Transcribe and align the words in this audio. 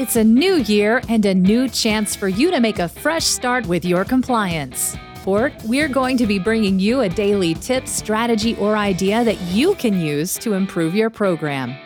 It's 0.00 0.16
a 0.16 0.24
new 0.24 0.54
year 0.54 1.02
and 1.10 1.26
a 1.26 1.34
new 1.34 1.68
chance 1.68 2.16
for 2.16 2.26
you 2.26 2.50
to 2.52 2.58
make 2.58 2.78
a 2.78 2.88
fresh 2.88 3.26
start 3.26 3.66
with 3.66 3.84
your 3.84 4.02
compliance. 4.02 4.96
Fort, 5.16 5.52
we're 5.66 5.88
going 5.88 6.16
to 6.16 6.26
be 6.26 6.38
bringing 6.38 6.80
you 6.80 7.02
a 7.02 7.08
daily 7.10 7.52
tip, 7.52 7.86
strategy, 7.86 8.56
or 8.56 8.78
idea 8.78 9.22
that 9.24 9.38
you 9.52 9.74
can 9.74 10.00
use 10.00 10.38
to 10.38 10.54
improve 10.54 10.94
your 10.94 11.10
program. 11.10 11.76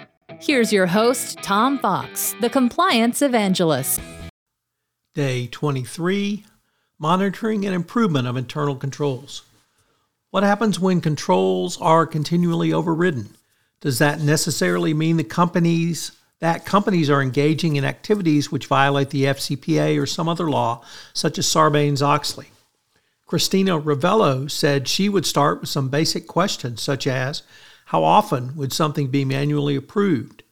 Here's 0.41 0.73
your 0.73 0.87
host, 0.87 1.39
Tom 1.43 1.81
Fox, 1.81 2.37
the 2.41 2.49
Compliance 2.49 3.21
Evangelist. 3.21 4.01
Day 5.17 5.49
23 5.49 6.45
Monitoring 7.01 7.67
and 7.67 7.75
Improvement 7.75 8.29
of 8.29 8.37
Internal 8.37 8.77
Controls. 8.77 9.43
What 10.31 10.45
happens 10.45 10.79
when 10.79 11.01
controls 11.01 11.81
are 11.81 12.07
continually 12.07 12.73
overridden? 12.73 13.35
Does 13.81 13.99
that 13.99 14.21
necessarily 14.21 14.95
mean 14.95 15.17
the 15.17 15.25
companies 15.25 16.13
that 16.41 16.67
companies 16.67 17.09
are 17.09 17.23
engaging 17.23 17.77
in 17.77 17.85
activities 17.85 18.51
which 18.51 18.67
violate 18.67 19.11
the 19.11 19.25
FCPA 19.25 20.01
or 20.01 20.07
some 20.07 20.29
other 20.29 20.51
law, 20.51 20.83
such 21.13 21.39
as 21.39 21.47
Sarbanes 21.47 22.03
Oxley. 22.03 22.49
Christina 23.27 23.81
Ravello 23.81 24.51
said 24.51 24.87
she 24.87 25.09
would 25.09 25.27
start 25.27 25.61
with 25.61 25.71
some 25.71 25.89
basic 25.89 26.27
questions, 26.27 26.83
such 26.83 27.07
as 27.07 27.43
How 27.87 28.05
often 28.05 28.57
would 28.57 28.73
something 28.73 29.09
be 29.09 29.25
manually 29.25 29.77
approved? 29.77 30.43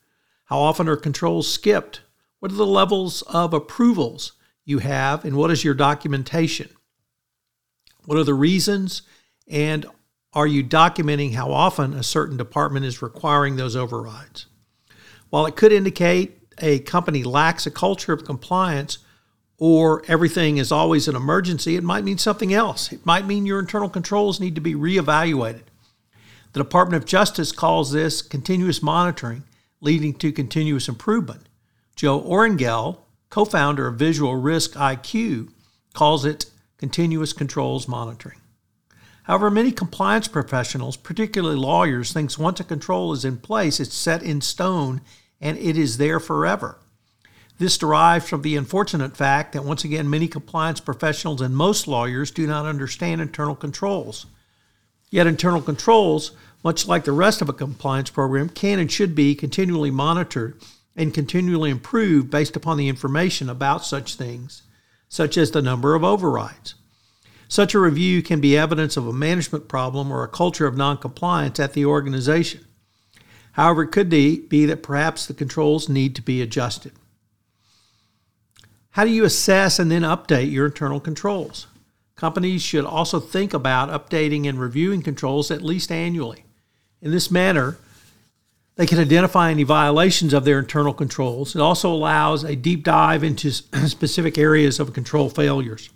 How 0.47 0.58
often 0.58 0.89
are 0.89 0.97
controls 0.97 1.52
skipped? 1.52 2.00
What 2.41 2.50
are 2.50 2.56
the 2.56 2.67
levels 2.67 3.22
of 3.22 3.55
approvals 3.55 4.33
you 4.64 4.78
have, 4.78 5.24
and 5.24 5.36
what 5.36 5.50
is 5.50 5.64
your 5.64 5.74
documentation? 5.74 6.70
What 8.05 8.19
are 8.19 8.24
the 8.24 8.34
reasons, 8.34 9.02
and 9.46 9.86
are 10.33 10.46
you 10.46 10.64
documenting 10.64 11.34
how 11.34 11.52
often 11.52 11.92
a 11.92 12.02
certain 12.02 12.36
department 12.36 12.86
is 12.86 13.02
requiring 13.02 13.56
those 13.56 13.77
overrides? 13.77 14.46
While 15.33 15.47
it 15.47 15.56
could 15.56 15.72
indicate 15.72 16.42
a 16.58 16.80
company 16.80 17.25
lacks 17.25 17.64
a 17.64 17.70
culture 17.70 18.12
of 18.12 18.27
compliance 18.27 18.98
or 19.56 20.02
everything 20.06 20.58
is 20.58 20.70
always 20.70 21.08
an 21.08 21.16
emergency, 21.16 21.74
it 21.74 21.83
might 21.83 22.05
mean 22.05 22.19
something 22.19 22.52
else. 22.52 22.92
It 22.92 23.06
might 23.06 23.24
mean 23.24 23.47
your 23.47 23.58
internal 23.58 23.89
controls 23.89 24.41
need 24.41 24.55
to 24.57 24.61
be 24.61 24.74
reevaluated. 24.74 25.62
The 26.52 26.61
Department 26.61 27.02
of 27.02 27.08
Justice 27.08 27.51
calls 27.51 27.92
this 27.92 28.20
continuous 28.20 28.83
monitoring, 28.83 29.45
leading 29.80 30.12
to 30.18 30.33
continuous 30.33 30.86
improvement. 30.86 31.48
Joe 31.96 32.20
Oringel, 32.20 32.98
co 33.30 33.46
founder 33.46 33.86
of 33.86 33.98
Visual 33.98 34.36
Risk 34.36 34.73
IQ, 34.73 35.48
calls 35.95 36.27
it 36.27 36.51
continuous 36.77 37.33
controls 37.33 37.89
monitoring. 37.89 38.40
However, 39.23 39.51
many 39.51 39.73
compliance 39.73 40.28
professionals, 40.28 40.98
particularly 40.98 41.57
lawyers, 41.57 42.12
think 42.12 42.36
once 42.39 42.61
a 42.61 42.64
control 42.64 43.14
is 43.14 43.24
in 43.24 43.39
place, 43.39 43.80
it's 43.80 43.95
set 43.95 44.23
in 44.23 44.42
stone 44.42 45.01
and 45.42 45.58
it 45.58 45.77
is 45.77 45.98
there 45.98 46.20
forever. 46.20 46.79
This 47.58 47.77
derives 47.77 48.29
from 48.29 48.42
the 48.42 48.57
unfortunate 48.57 49.17
fact 49.17 49.53
that, 49.53 49.64
once 49.64 49.85
again, 49.85 50.08
many 50.08 50.29
compliance 50.29 50.80
professionals 50.80 51.41
and 51.41 51.55
most 51.55 51.86
lawyers 51.86 52.30
do 52.30 52.47
not 52.47 52.64
understand 52.64 53.20
internal 53.20 53.55
controls. 53.55 54.27
Yet, 55.11 55.27
internal 55.27 55.61
controls, 55.61 56.33
much 56.64 56.89
like 56.89 57.05
the 57.05 57.13
rest 57.13 57.42
of 57.42 57.48
a 57.48 57.52
compliance 57.52 58.08
program, 58.08 58.48
can 58.48 58.79
and 58.79 58.91
should 58.91 59.14
be 59.14 59.35
continually 59.35 59.91
monitored 59.91 60.58
and 60.97 61.13
continually 61.13 61.70
improved 61.70 62.31
based 62.31 62.57
upon 62.57 62.79
the 62.79 62.89
information 62.89 63.51
about 63.51 63.85
such 63.85 64.14
things, 64.14 64.63
such 65.08 65.36
as 65.36 65.51
the 65.51 65.63
number 65.63 65.95
of 65.95 66.05
overrides. 66.05 66.75
Such 67.48 67.75
a 67.75 67.81
review 67.81 68.23
can 68.23 68.41
be 68.41 68.57
evidence 68.57 68.97
of 68.97 69.07
a 69.07 69.13
management 69.13 69.69
problem 69.69 70.11
or 70.11 70.25
a 70.25 70.29
culture 70.29 70.67
of 70.67 70.77
noncompliance 70.77 71.61
at 71.61 71.75
the 71.75 71.85
organization. 71.85 72.67
However, 73.52 73.83
it 73.83 73.92
could 73.92 74.08
be 74.08 74.67
that 74.67 74.83
perhaps 74.83 75.27
the 75.27 75.35
controls 75.35 75.89
need 75.89 76.17
to 76.17 76.23
be 76.23 76.40
adjusted. 76.40 76.92
How 78.90 79.05
do 79.05 79.11
you 79.11 79.24
assess 79.24 79.79
and 79.79 79.90
then 79.90 80.02
update 80.02 80.51
your 80.51 80.67
internal 80.67 81.01
controls? 81.01 81.67
Companies 82.14 82.63
should 82.63 82.85
also 82.85 83.20
think 83.20 83.55
about 83.55 83.89
updating 83.89 84.48
and 84.48 84.61
reviewing 84.61 85.02
controls 85.02 85.51
at 85.51 85.63
least 85.63 85.90
annually. 85.90 86.45
In 87.01 87.11
this 87.11 87.30
manner, 87.30 87.79
they 88.77 88.86
can 88.86 88.98
identify 88.98 89.51
any 89.51 89.64
violations 89.64 90.33
of 90.33 90.45
their 90.45 90.58
internal 90.58 90.95
controls. 90.95 91.55
It 91.55 91.61
also 91.61 91.92
allows 91.92 92.45
a 92.45 92.57
deep 92.57 92.84
dive 92.84 93.24
into 93.24 93.51
specific 93.86 94.39
areas 94.39 94.79
of 94.79 94.92
control 94.92 95.29
failures. 95.29 95.90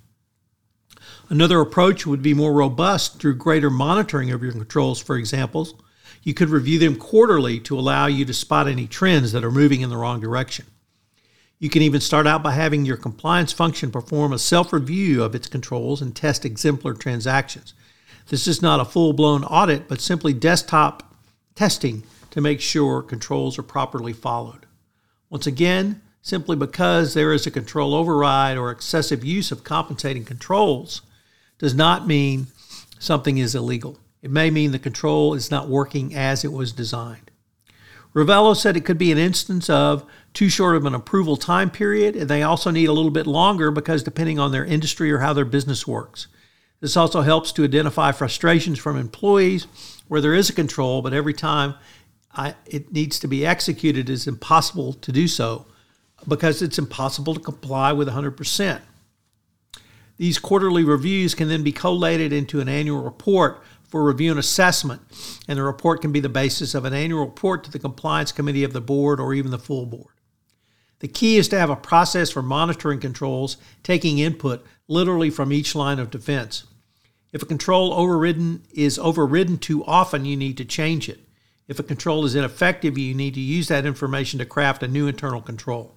Another 1.28 1.60
approach 1.60 2.06
would 2.06 2.22
be 2.22 2.34
more 2.34 2.52
robust 2.52 3.20
through 3.20 3.36
greater 3.36 3.70
monitoring 3.70 4.30
of 4.30 4.42
your 4.42 4.52
controls, 4.52 5.00
for 5.00 5.16
example, 5.16 5.78
you 6.22 6.34
could 6.34 6.50
review 6.50 6.78
them 6.78 6.96
quarterly 6.96 7.60
to 7.60 7.78
allow 7.78 8.06
you 8.06 8.24
to 8.24 8.34
spot 8.34 8.68
any 8.68 8.86
trends 8.86 9.32
that 9.32 9.44
are 9.44 9.50
moving 9.50 9.80
in 9.80 9.90
the 9.90 9.96
wrong 9.96 10.20
direction. 10.20 10.66
You 11.58 11.70
can 11.70 11.82
even 11.82 12.00
start 12.00 12.26
out 12.26 12.42
by 12.42 12.52
having 12.52 12.84
your 12.84 12.96
compliance 12.96 13.52
function 13.52 13.90
perform 13.90 14.32
a 14.32 14.38
self 14.38 14.72
review 14.72 15.22
of 15.22 15.34
its 15.34 15.48
controls 15.48 16.02
and 16.02 16.14
test 16.14 16.44
exemplar 16.44 16.94
transactions. 16.94 17.72
This 18.28 18.46
is 18.46 18.60
not 18.60 18.80
a 18.80 18.84
full 18.84 19.12
blown 19.12 19.44
audit, 19.44 19.88
but 19.88 20.00
simply 20.00 20.32
desktop 20.32 21.14
testing 21.54 22.02
to 22.30 22.40
make 22.40 22.60
sure 22.60 23.02
controls 23.02 23.58
are 23.58 23.62
properly 23.62 24.12
followed. 24.12 24.66
Once 25.30 25.46
again, 25.46 26.02
simply 26.20 26.56
because 26.56 27.14
there 27.14 27.32
is 27.32 27.46
a 27.46 27.50
control 27.50 27.94
override 27.94 28.58
or 28.58 28.70
excessive 28.70 29.24
use 29.24 29.50
of 29.50 29.64
compensating 29.64 30.24
controls 30.24 31.02
does 31.58 31.74
not 31.74 32.06
mean 32.06 32.48
something 32.98 33.38
is 33.38 33.54
illegal. 33.54 33.98
It 34.26 34.32
may 34.32 34.50
mean 34.50 34.72
the 34.72 34.80
control 34.80 35.34
is 35.34 35.52
not 35.52 35.68
working 35.68 36.12
as 36.12 36.44
it 36.44 36.52
was 36.52 36.72
designed. 36.72 37.30
Ravello 38.12 38.56
said 38.56 38.76
it 38.76 38.84
could 38.84 38.98
be 38.98 39.12
an 39.12 39.18
instance 39.18 39.70
of 39.70 40.04
too 40.34 40.48
short 40.48 40.74
of 40.74 40.84
an 40.84 40.96
approval 40.96 41.36
time 41.36 41.70
period, 41.70 42.16
and 42.16 42.28
they 42.28 42.42
also 42.42 42.72
need 42.72 42.88
a 42.88 42.92
little 42.92 43.12
bit 43.12 43.28
longer 43.28 43.70
because 43.70 44.02
depending 44.02 44.40
on 44.40 44.50
their 44.50 44.64
industry 44.64 45.12
or 45.12 45.20
how 45.20 45.32
their 45.32 45.44
business 45.44 45.86
works. 45.86 46.26
This 46.80 46.96
also 46.96 47.20
helps 47.20 47.52
to 47.52 47.62
identify 47.62 48.10
frustrations 48.10 48.80
from 48.80 48.96
employees 48.96 49.68
where 50.08 50.20
there 50.20 50.34
is 50.34 50.50
a 50.50 50.52
control, 50.52 51.02
but 51.02 51.12
every 51.12 51.32
time 51.32 51.76
I, 52.34 52.56
it 52.66 52.92
needs 52.92 53.20
to 53.20 53.28
be 53.28 53.46
executed, 53.46 54.10
it's 54.10 54.26
impossible 54.26 54.94
to 54.94 55.12
do 55.12 55.28
so 55.28 55.66
because 56.26 56.62
it's 56.62 56.80
impossible 56.80 57.34
to 57.34 57.40
comply 57.40 57.92
with 57.92 58.08
100%. 58.08 58.80
These 60.16 60.38
quarterly 60.38 60.82
reviews 60.82 61.34
can 61.34 61.48
then 61.48 61.62
be 61.62 61.72
collated 61.72 62.32
into 62.32 62.60
an 62.60 62.68
annual 62.68 63.02
report 63.02 63.62
for 63.88 64.04
review 64.04 64.30
and 64.30 64.40
assessment, 64.40 65.02
and 65.48 65.58
the 65.58 65.62
report 65.62 66.00
can 66.00 66.12
be 66.12 66.20
the 66.20 66.28
basis 66.28 66.74
of 66.74 66.84
an 66.84 66.92
annual 66.92 67.24
report 67.24 67.64
to 67.64 67.70
the 67.70 67.78
compliance 67.78 68.32
committee 68.32 68.64
of 68.64 68.72
the 68.72 68.80
board 68.80 69.20
or 69.20 69.34
even 69.34 69.50
the 69.50 69.58
full 69.58 69.86
board. 69.86 70.14
The 71.00 71.08
key 71.08 71.36
is 71.36 71.48
to 71.48 71.58
have 71.58 71.70
a 71.70 71.76
process 71.76 72.30
for 72.30 72.42
monitoring 72.42 73.00
controls, 73.00 73.58
taking 73.82 74.18
input 74.18 74.64
literally 74.88 75.30
from 75.30 75.52
each 75.52 75.74
line 75.74 75.98
of 75.98 76.10
defense. 76.10 76.64
If 77.32 77.42
a 77.42 77.46
control 77.46 77.92
overridden 77.92 78.62
is 78.72 78.98
overridden 78.98 79.58
too 79.58 79.84
often, 79.84 80.24
you 80.24 80.36
need 80.36 80.56
to 80.56 80.64
change 80.64 81.08
it. 81.08 81.20
If 81.68 81.78
a 81.78 81.82
control 81.82 82.24
is 82.24 82.34
ineffective, 82.34 82.96
you 82.96 83.14
need 83.14 83.34
to 83.34 83.40
use 83.40 83.68
that 83.68 83.84
information 83.84 84.38
to 84.38 84.46
craft 84.46 84.82
a 84.82 84.88
new 84.88 85.06
internal 85.06 85.42
control. 85.42 85.94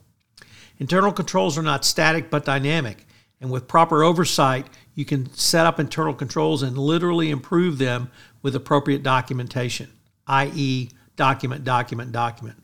Internal 0.80 1.12
controls 1.12 1.58
are 1.58 1.64
not 1.64 1.86
static 1.86 2.30
but 2.30 2.46
dynamic, 2.46 3.06
and 3.40 3.52
with 3.52 3.68
proper 3.68 4.04
oversight, 4.04 4.68
you 5.00 5.06
can 5.06 5.34
set 5.34 5.66
up 5.66 5.80
internal 5.80 6.14
controls 6.14 6.62
and 6.62 6.78
literally 6.78 7.30
improve 7.30 7.78
them 7.78 8.12
with 8.42 8.54
appropriate 8.54 9.02
documentation, 9.02 9.90
i.e., 10.28 10.90
document, 11.16 11.64
document, 11.64 12.12
document. 12.12 12.58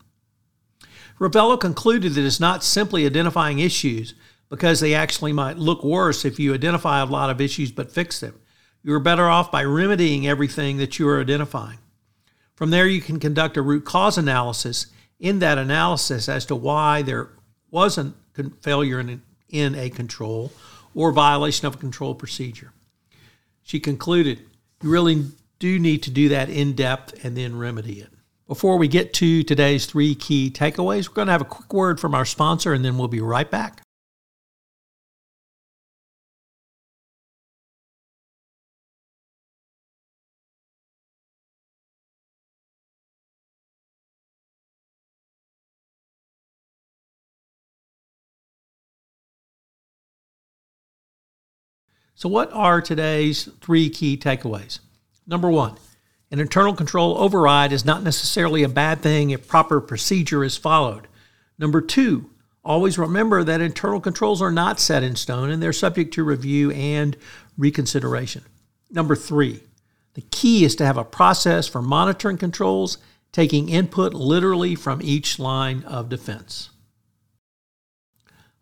Ravello 1.18 1.58
concluded 1.58 2.12
that 2.12 2.26
it's 2.26 2.38
not 2.38 2.62
simply 2.62 3.06
identifying 3.06 3.58
issues 3.58 4.12
because 4.50 4.80
they 4.80 4.92
actually 4.92 5.32
might 5.32 5.56
look 5.56 5.82
worse 5.82 6.26
if 6.26 6.38
you 6.38 6.52
identify 6.52 7.00
a 7.00 7.06
lot 7.06 7.30
of 7.30 7.40
issues 7.40 7.72
but 7.72 7.90
fix 7.90 8.20
them. 8.20 8.38
You're 8.82 9.00
better 9.00 9.30
off 9.30 9.50
by 9.50 9.62
remedying 9.62 10.26
everything 10.26 10.76
that 10.76 10.98
you 10.98 11.08
are 11.08 11.22
identifying. 11.22 11.78
From 12.54 12.68
there, 12.68 12.86
you 12.86 13.00
can 13.00 13.18
conduct 13.18 13.56
a 13.56 13.62
root 13.62 13.86
cause 13.86 14.18
analysis 14.18 14.88
in 15.18 15.38
that 15.38 15.56
analysis 15.56 16.28
as 16.28 16.44
to 16.46 16.54
why 16.54 17.00
there 17.00 17.30
wasn't 17.70 18.14
failure 18.60 19.00
in, 19.00 19.22
in 19.48 19.74
a 19.74 19.88
control 19.88 20.52
or 20.96 21.12
violation 21.12 21.66
of 21.66 21.74
a 21.74 21.78
control 21.78 22.14
procedure. 22.14 22.72
She 23.62 23.78
concluded, 23.78 24.40
you 24.82 24.90
really 24.90 25.26
do 25.58 25.78
need 25.78 26.02
to 26.04 26.10
do 26.10 26.30
that 26.30 26.48
in 26.48 26.72
depth 26.72 27.22
and 27.24 27.36
then 27.36 27.56
remedy 27.58 28.00
it. 28.00 28.08
Before 28.48 28.78
we 28.78 28.88
get 28.88 29.12
to 29.14 29.42
today's 29.42 29.86
three 29.86 30.14
key 30.14 30.50
takeaways, 30.50 31.08
we're 31.08 31.14
going 31.14 31.26
to 31.26 31.32
have 31.32 31.42
a 31.42 31.44
quick 31.44 31.72
word 31.74 32.00
from 32.00 32.14
our 32.14 32.24
sponsor 32.24 32.72
and 32.72 32.84
then 32.84 32.96
we'll 32.96 33.08
be 33.08 33.20
right 33.20 33.50
back. 33.50 33.82
So, 52.18 52.30
what 52.30 52.50
are 52.54 52.80
today's 52.80 53.44
three 53.60 53.90
key 53.90 54.16
takeaways? 54.16 54.78
Number 55.26 55.50
one, 55.50 55.76
an 56.30 56.40
internal 56.40 56.72
control 56.74 57.18
override 57.18 57.72
is 57.72 57.84
not 57.84 58.02
necessarily 58.02 58.62
a 58.62 58.70
bad 58.70 59.02
thing 59.02 59.28
if 59.28 59.46
proper 59.46 59.82
procedure 59.82 60.42
is 60.42 60.56
followed. 60.56 61.08
Number 61.58 61.82
two, 61.82 62.30
always 62.64 62.96
remember 62.96 63.44
that 63.44 63.60
internal 63.60 64.00
controls 64.00 64.40
are 64.40 64.50
not 64.50 64.80
set 64.80 65.02
in 65.02 65.14
stone 65.14 65.50
and 65.50 65.62
they're 65.62 65.74
subject 65.74 66.14
to 66.14 66.24
review 66.24 66.70
and 66.70 67.18
reconsideration. 67.58 68.44
Number 68.90 69.14
three, 69.14 69.60
the 70.14 70.22
key 70.22 70.64
is 70.64 70.74
to 70.76 70.86
have 70.86 70.96
a 70.96 71.04
process 71.04 71.68
for 71.68 71.82
monitoring 71.82 72.38
controls, 72.38 72.96
taking 73.30 73.68
input 73.68 74.14
literally 74.14 74.74
from 74.74 75.02
each 75.02 75.38
line 75.38 75.82
of 75.82 76.08
defense. 76.08 76.70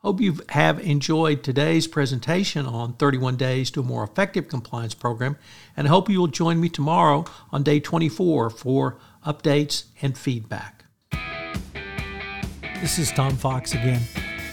Hope 0.05 0.21
you 0.21 0.37
have 0.51 0.81
enjoyed 0.81 1.43
today's 1.43 1.87
presentation 1.87 2.67
on 2.67 2.93
31 2.93 3.37
Days 3.37 3.71
to 3.71 3.81
a 3.81 3.83
More 3.83 4.05
Effective 4.05 4.49
Compliance 4.49 4.93
Program, 4.93 5.39
and 5.79 5.87
I 5.87 5.91
hope 5.91 6.11
you 6.11 6.21
will 6.21 6.27
join 6.27 6.61
me 6.61 6.69
tomorrow 6.69 7.25
on 7.51 7.63
day 7.63 7.81
24 7.81 8.51
for 8.51 8.99
updates 9.27 9.85
and 10.03 10.19
feedback. 10.19 10.85
This 12.83 12.99
is 12.99 13.13
Tom 13.13 13.35
Fox 13.39 13.73
again. 13.73 14.03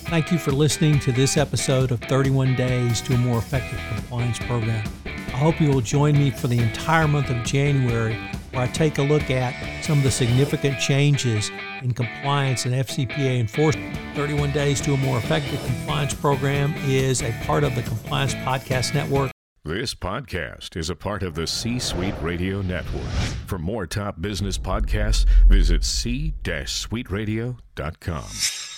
Thank 0.04 0.32
you 0.32 0.38
for 0.38 0.54
listening 0.54 1.00
to 1.02 1.12
this 1.12 1.36
episode 1.36 1.92
of 1.92 2.00
31 2.04 2.56
Days 2.56 3.02
to 3.02 3.14
a 3.14 3.18
More 3.18 3.40
Effective 3.40 3.82
Compliance 3.94 4.40
Program. 4.40 4.88
I 5.06 5.32
hope 5.32 5.60
you 5.60 5.68
will 5.68 5.82
join 5.82 6.18
me 6.18 6.32
for 6.32 6.48
the 6.48 6.60
entire 6.60 7.10
month 7.10 7.30
of 7.30 7.44
January 7.44 8.18
where 8.52 8.64
I 8.64 8.68
take 8.68 8.98
a 8.98 9.04
look 9.04 9.30
at 9.30 9.84
some 9.84 9.98
of 9.98 10.04
the 10.04 10.12
significant 10.12 10.80
changes 10.80 11.52
in 11.82 11.94
compliance 11.94 12.66
and 12.66 12.74
FCPA 12.74 13.40
enforcement. 13.40 13.98
31 14.16 14.52
Days 14.52 14.82
to 14.82 14.94
a 14.94 14.98
More 14.98 15.18
Effective 15.18 15.64
Compliance 15.66 16.14
Program 16.14 16.74
is 16.86 17.22
a 17.22 17.32
part 17.46 17.64
of 17.64 17.76
the 17.76 17.84
Compliance 17.84 18.34
Podcast 18.36 18.94
Network. 18.94 19.32
This 19.64 19.94
podcast 19.94 20.76
is 20.76 20.90
a 20.90 20.96
part 20.96 21.22
of 21.22 21.36
the 21.36 21.46
C 21.46 21.78
Suite 21.78 22.16
Radio 22.20 22.64
Network. 22.64 23.12
For 23.46 23.60
more 23.60 23.86
top 23.86 24.20
business 24.20 24.58
podcasts, 24.58 25.28
visit 25.48 25.84
c-suiteradio.com. 25.84 28.71